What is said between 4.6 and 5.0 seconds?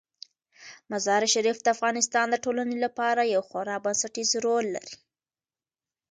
لري.